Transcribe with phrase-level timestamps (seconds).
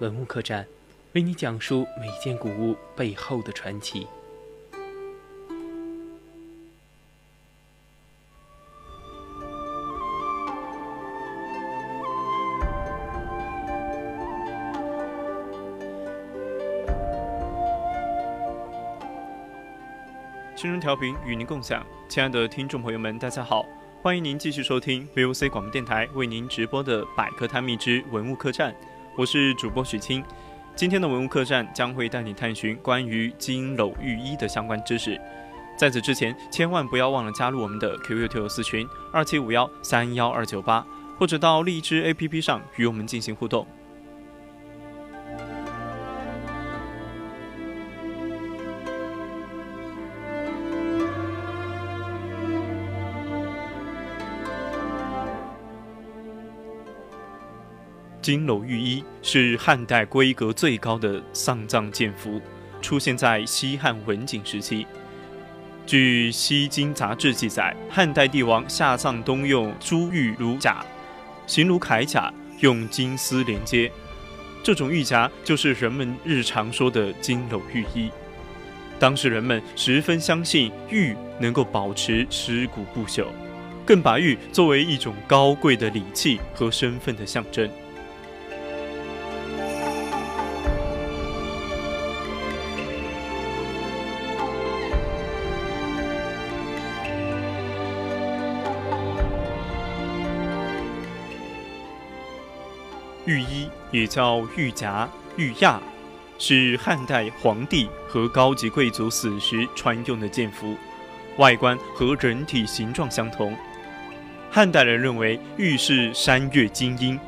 [0.00, 0.64] 文物客栈，
[1.14, 4.06] 为你讲述每件古物背后的传奇。
[20.54, 23.66] 青春调频与您共享，亲爱的听众朋友们，大家好，
[24.00, 28.72] 欢迎您继续收听 VOC 广播电台为您直播的《百科探秘之文物客栈》，
[29.18, 30.22] 我是主播许清。
[30.76, 35.20] 今天的文物客栈将会带你探寻关于金缕玉衣的相关知识。
[35.76, 40.86] 在此之前，千万不要忘了加入我们的 QQ 听友私群二七五幺三幺二九八，
[41.18, 43.66] 或者到荔枝 APP 上与我们进行互动。
[58.28, 62.38] 金缕玉衣是汉代规格最高的丧葬建服，
[62.82, 64.86] 出现在西汉文景时期。
[65.86, 70.84] 据《西京杂志》记载，汉代帝王下葬冬用珠玉如甲，
[71.46, 73.90] 形如铠甲，用金丝连接。
[74.62, 78.10] 这种玉甲就是人们日常说的金缕玉衣。
[78.98, 83.24] 当时人们十分相信玉能够保持尸骨不朽，
[83.86, 87.66] 更把玉作为一种高贵的礼器和身份的象征。
[103.28, 105.06] 玉衣也叫玉夹、
[105.36, 105.78] 玉亚，
[106.38, 110.74] 是汉代皇帝和高级贵族死时穿用的剑服，
[111.36, 113.54] 外观和人体形状相同。
[114.50, 117.20] 汉代人认为玉是山岳精英，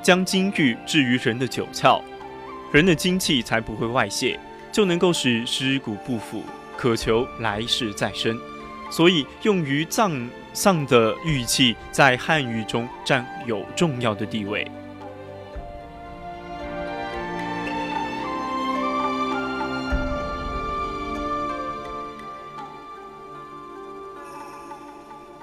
[0.00, 2.00] 将金玉置于人的九窍，
[2.72, 4.38] 人的精气才不会外泄，
[4.70, 6.44] 就能够使尸骨不腐，
[6.76, 8.38] 渴求来世再生。
[8.88, 14.64] 所以用于葬丧的玉器在汉语中占有重要的地位。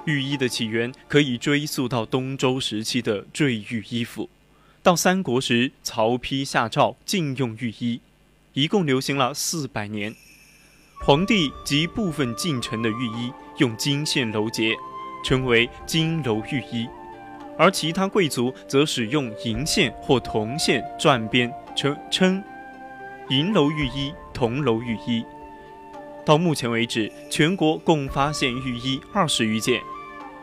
[0.08, 4.30] 御衣的起源可以追溯到东周时期的坠玉衣服，
[4.82, 8.00] 到三国时曹丕下诏禁用御衣，
[8.54, 10.14] 一共流行了四百年。
[11.02, 14.74] 皇帝及部分近臣的御衣用金线镂结，
[15.22, 16.88] 称为金镂御衣，
[17.58, 22.42] 而其他贵族则使用银线或铜线缎编，称称
[23.28, 25.22] 银镂御衣、铜镂御衣。
[26.24, 29.82] 到目前为止，全国共发现御衣二十余件。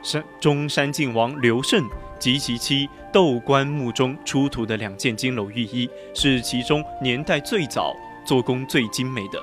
[0.05, 1.83] 山中山靖王刘胜
[2.19, 7.91] 及其妻窦棺木中出土的两件金篓玉衣，是其中年代最早、
[8.23, 9.39] 做工最精美的。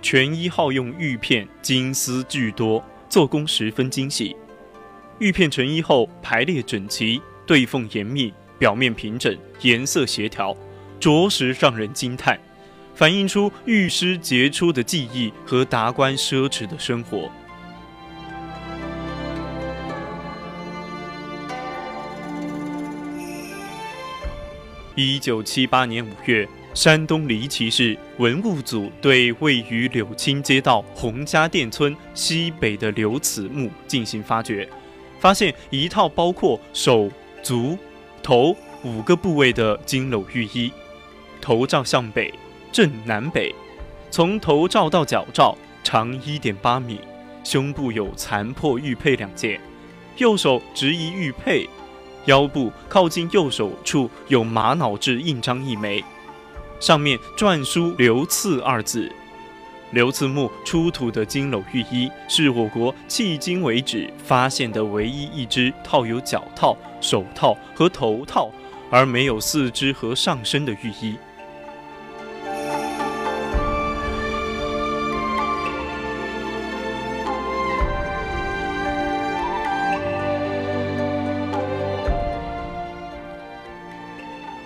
[0.00, 4.34] 全衣好用玉片，金丝巨多，做工十分精细。
[5.24, 10.54] 玉片成衣后排列整齐，对缝严密，表面平整，颜色协调，
[11.00, 12.38] 着实让人惊叹，
[12.94, 17.30] 反映出玉师杰出的技艺和达官奢侈的生活。
[24.94, 34.68] 一九七八年五月，山东离奇市文物组对位于柳青街道洪家店村西北的刘祠墓进行发掘。
[35.24, 37.10] 发现一套包括手、
[37.42, 37.78] 足、
[38.22, 40.70] 头五个部位的金篓玉衣，
[41.40, 42.30] 头罩向北，
[42.70, 43.54] 正南北，
[44.10, 47.00] 从头罩到脚罩长一点八米，
[47.42, 49.58] 胸部有残破玉佩两件，
[50.18, 51.66] 右手执一玉佩，
[52.26, 56.04] 腰部靠近右手处有玛瑙制印章一枚，
[56.80, 59.10] 上面篆书“刘赐”二字。
[59.94, 68.50] 刘慈墓出土的金镂玉衣，是我国迄今为止发现的唯一一只套有脚套、手套和头套，
[68.90, 71.16] 而没有四肢和上身的玉衣。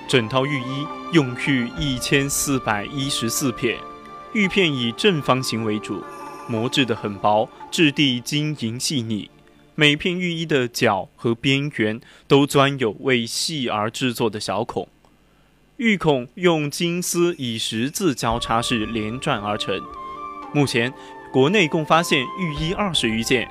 [0.09, 3.77] 整套玉衣用玉一千四百一十四片。
[4.33, 6.05] 玉片以正方形为主，
[6.47, 9.31] 磨制的很薄，质地晶莹细腻。
[9.75, 14.89] 每片玉衣的角和边缘都钻有为细而制作的小孔，
[15.77, 19.81] 玉孔用金丝以十字交叉式连转而成。
[20.53, 20.93] 目前，
[21.33, 23.49] 国内共发现玉衣二十余件，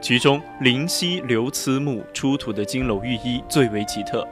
[0.00, 4.26] 其中灵溪流慈墓出土的金篓玉衣最为奇特。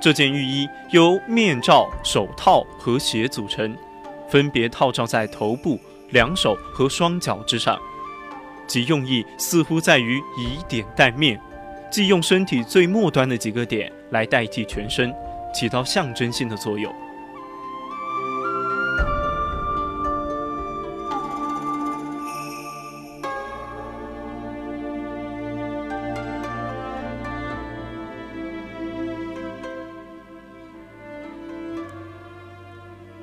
[0.00, 3.76] 这件玉衣由面罩、手套和鞋组成，
[4.30, 5.78] 分别套罩在头部、
[6.10, 7.78] 两手和双脚之上。
[8.66, 11.40] 其用意似乎在于以点带面，
[11.90, 15.12] 即用身体最末端的几个点来代替全身，
[15.52, 16.94] 起到象征性的作用。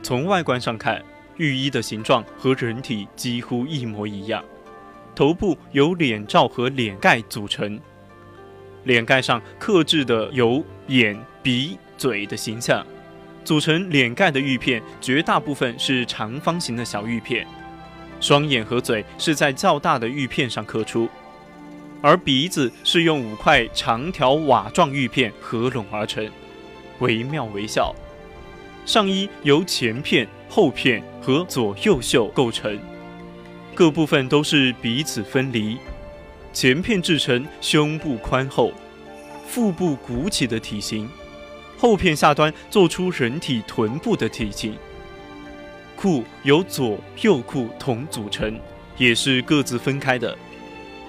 [0.07, 1.03] 从外观上看，
[1.35, 4.41] 浴衣的形状和人体几乎一模一样。
[5.13, 7.77] 头部由脸罩和脸盖组成，
[8.85, 12.87] 脸盖上刻制的有眼、鼻、嘴的形象。
[13.43, 17.45] 组成脸盖的玉片绝大部分是长方形的小玉片，
[18.21, 21.09] 双眼和嘴是在较大的玉片上刻出，
[22.01, 26.25] 而鼻子是用五块长条瓦状玉片合拢而成，
[26.99, 27.93] 惟妙惟肖。
[28.87, 32.79] 上衣由前片、后片和左右袖构成。
[33.75, 35.77] 各部分都是彼此分离，
[36.53, 38.71] 前片制成胸部宽厚、
[39.45, 41.07] 腹部鼓起的体型，
[41.77, 44.73] 后片下端做出人体臀部的体型。
[45.97, 48.57] 裤由左右裤同组成，
[48.97, 50.35] 也是各自分开的。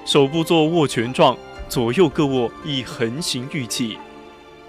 [0.05, 1.39] 手部做握拳状，
[1.69, 3.97] 左右各握一横形玉器，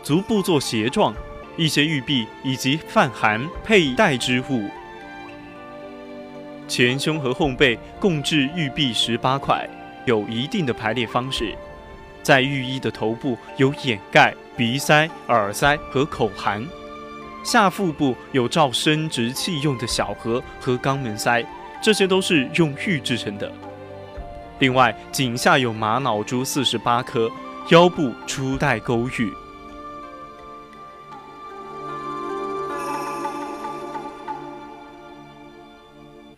[0.03, 1.15] 足部做斜状，
[1.59, 4.69] 一些玉璧以及泛函佩戴之物。
[6.69, 9.69] 前胸和后背共置玉璧十八块，
[10.05, 11.53] 有一定的排列方式。
[12.23, 16.65] 在玉衣的头部有眼盖、鼻塞、耳塞和口含，
[17.43, 21.43] 下腹部有罩生殖器用的小盒和肛门塞，
[21.81, 23.51] 这些都是用玉制成的。
[24.59, 27.29] 另外，颈下有玛瑙珠四十八颗，
[27.67, 29.29] 腰部初带勾玉。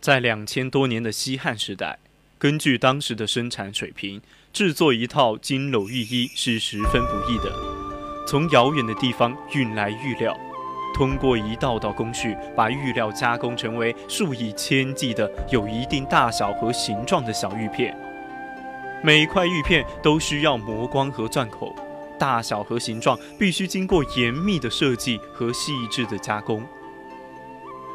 [0.02, 2.00] 在两千多年的西汉时代，
[2.36, 4.20] 根据当时的生产水平，
[4.52, 7.52] 制作一套金缕玉衣是十分不易的。
[8.26, 10.36] 从遥远的地方运来玉料，
[10.92, 17.96] 通过一道道工序，把玉料加工成为数以千计的有一定大小和形状的小玉片。
[19.04, 21.76] 每块玉片都需要磨光和钻口，
[22.18, 26.66] 大小和形状必须经过严密的设计和细致的加工。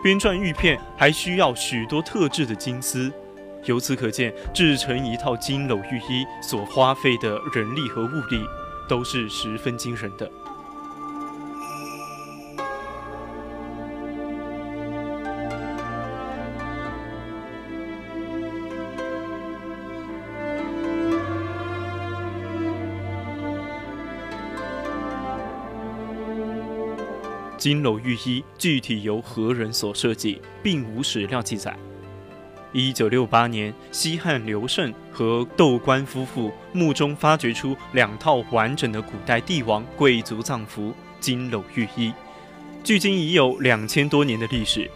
[0.03, 3.11] 编撰玉片还需要许多特制的金丝，
[3.65, 8.45] 由此可见，制成一套金缕玉衣所花费的人力和物力
[8.87, 10.29] 都是十分惊人的。
[27.67, 31.77] 金缕玉衣具体由何人所设计，并无史料记载。
[32.71, 42.13] 一九六八年，西汉刘胜和窦官夫妇墓中发掘出两套完整的古代帝王贵族葬服金缕玉衣，
[42.85, 44.89] 距今已有两千多年的历史。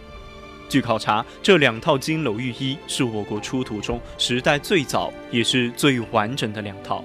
[0.66, 7.04] 据考察，这两套金缕玉衣是我国出土中时代最早也是最完整的两套。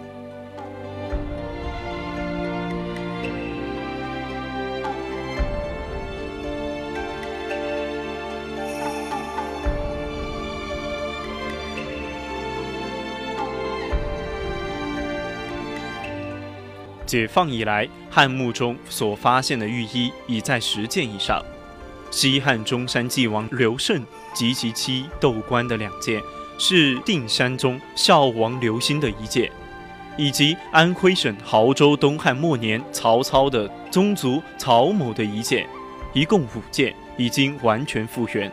[17.08, 21.42] 解放以来，汉墓中所发现的玉衣已在十件以上。
[22.12, 26.22] 西汉中山纪王刘胜及其妻窦官的两件，
[26.58, 29.52] 是定山宗孝王刘歆的一件，
[30.18, 35.68] 以及安徽省亳州东汉末年曹操的宗族曹某的一件，
[36.14, 38.52] 一共五件，已经完全复原。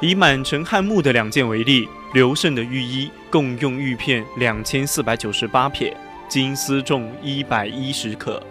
[0.00, 5.96] 以满城汉墓的两件为例，刘胜的玉衣共用玉片两千四百九十八片。
[6.28, 8.42] 金丝重一百一十克，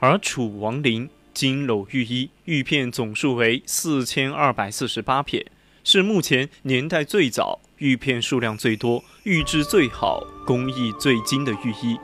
[0.00, 5.46] 而楚王陵金镂玉衣玉片总数为四千二百四十八片，
[5.84, 11.96] 是目前年代最早、玉片数量最多、玉质最好、工艺最精的玉衣。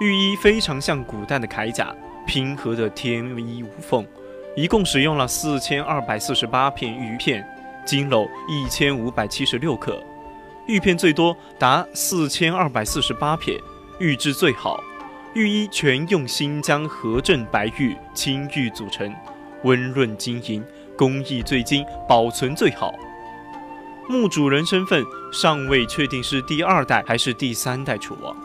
[0.00, 1.94] 玉衣非常像古代的铠甲，
[2.26, 4.06] 拼合的天衣无缝。
[4.56, 7.46] 一共使用了四千二百四十八片玉片，
[7.86, 10.02] 金篓一千五百七十六克，
[10.66, 13.58] 玉片最多达四千二百四十八片，
[13.98, 14.82] 玉质最好。
[15.34, 19.14] 玉衣全用新疆和正白玉、青玉组成，
[19.62, 20.64] 温润晶莹，
[20.96, 22.92] 工艺最精，保存最好。
[24.08, 28.36] 墓主人身份尚未确定是第二代还是第三代楚王。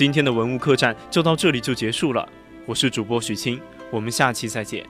[0.00, 2.26] 今天的文物客栈就到这里就结束了，
[2.64, 4.82] 我是主播许清，我们下期再见。